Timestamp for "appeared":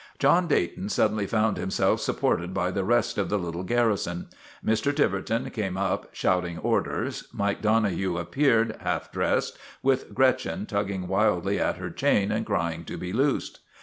8.17-8.77